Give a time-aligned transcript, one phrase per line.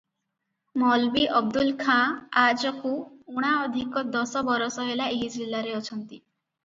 [0.83, 1.99] ମୌଲବୀ ଅବଦୁଲ ଖାଁ
[2.45, 2.95] ଆଜକୁ
[3.35, 6.23] ଊଣା ଅଧିକ ଦଶ ବରଷ ହେଲା ଏହି ଜିଲାରେ ଅଛନ୍ତି।